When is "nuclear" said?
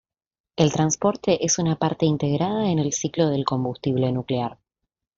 4.11-4.57